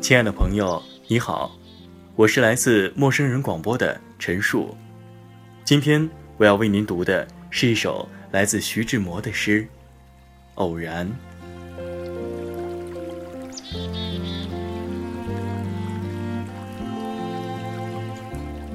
[0.00, 1.56] 亲爱的朋友，你好，
[2.16, 4.76] 我是来自陌生人广播的陈树。
[5.64, 9.62] 今天我要为您读的是一首来自徐志摩的诗
[10.56, 11.06] 《偶然》。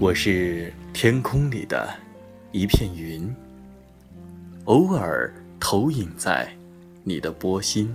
[0.00, 1.92] 我是天空里的
[2.52, 3.34] 一片云，
[4.64, 6.48] 偶尔投影在
[7.02, 7.94] 你的波心。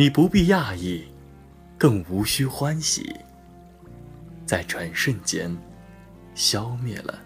[0.00, 1.04] 你不必讶异。
[1.76, 3.14] 更无需欢喜，
[4.46, 5.54] 在转瞬间
[6.34, 7.18] 消灭了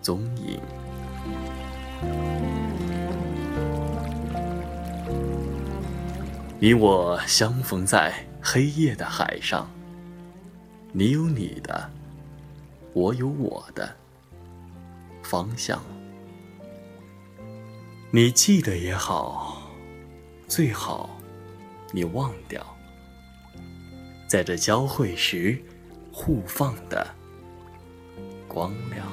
[0.00, 0.58] 踪影。
[6.58, 9.70] 你我相逢在黑夜的海上，
[10.92, 11.90] 你有你的，
[12.94, 13.94] 我有我的
[15.22, 15.84] 方向。
[18.10, 19.70] 你记得也好，
[20.48, 21.19] 最好
[21.92, 22.64] 你忘掉。
[24.26, 25.60] 在这交汇时，
[26.12, 27.06] 互放的
[28.46, 29.06] 光亮。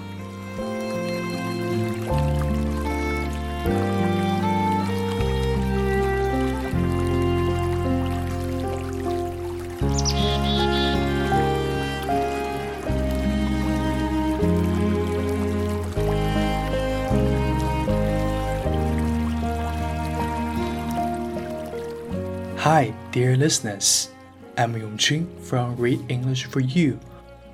[22.67, 24.11] Hi, dear listeners.
[24.57, 26.99] I'm Yongqing from Read English for You.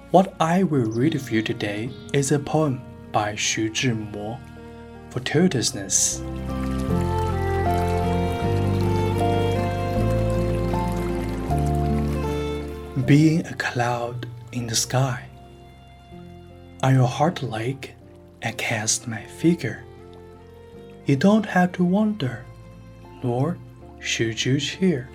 [0.10, 4.40] What I will read for you today is a poem by Xu Zhimo,
[5.12, 6.18] Fortuitousness.
[13.06, 15.30] Being a cloud in the sky,
[16.82, 17.94] on your heart lake,
[18.44, 19.84] I cast my figure.
[21.06, 22.44] You don't have to wonder,
[23.22, 23.60] nor
[24.04, 25.08] should you cheer.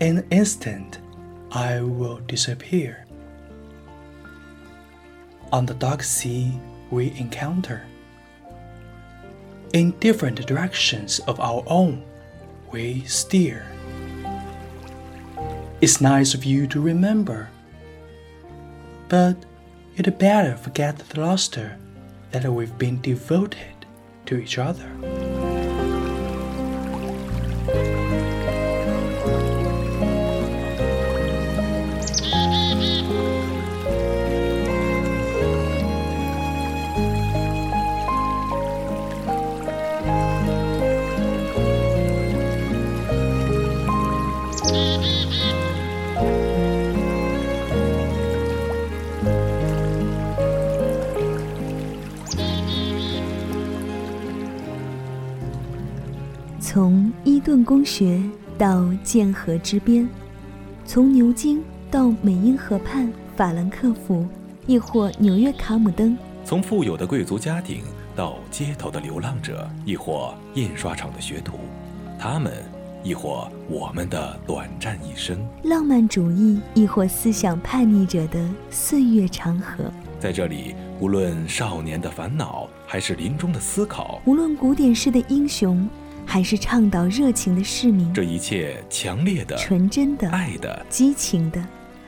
[0.00, 0.98] In an instant,
[1.50, 3.06] I will disappear.
[5.52, 6.52] On the dark sea,
[6.90, 7.84] we encounter.
[9.72, 12.04] In different directions of our own,
[12.70, 13.66] we steer.
[15.80, 17.48] It's nice of you to remember,
[19.08, 19.36] but
[19.96, 21.76] you'd better forget the luster
[22.32, 23.74] that we've been devoted
[24.26, 24.90] to each other.
[56.60, 58.20] 从伊顿公学
[58.58, 60.08] 到剑河之边，
[60.84, 64.26] 从牛津到美因河畔法兰克福，
[64.66, 67.84] 亦或纽约卡姆登；从富有的贵族家庭
[68.16, 71.52] 到街头的流浪者，亦或印刷厂的学徒，
[72.18, 72.52] 他们，
[73.04, 79.84] 亦或我们的短暂一生；浪漫主义，亦或思想叛逆者的岁月长河。
[80.18, 85.88] 在这里，无论少年的烦恼，还是临终的思考；无论古典式的英雄。
[86.26, 91.62] 还是倡导热情的市民，这一切强烈的、纯真的、爱的、激情的，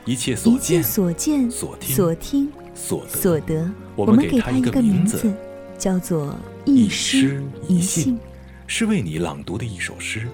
[0.06, 5.30] 一切所见、所见、所听、所听、所得，我们给他一个名字，
[5.76, 6.34] 叫做
[6.64, 8.18] 一诗一信，
[8.66, 10.26] 是为你朗读的一首诗，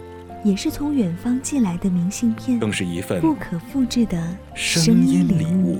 [0.44, 5.78] 也是从远方寄来的明信片，更是一份不可复制的声音礼物。